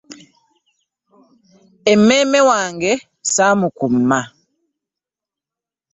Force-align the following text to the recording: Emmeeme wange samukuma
Emmeeme 1.91 2.39
wange 2.49 2.91
samukuma 3.33 4.19